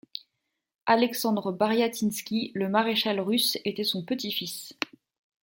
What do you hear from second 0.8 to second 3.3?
Aleksandr Baryatinsky, le maréchal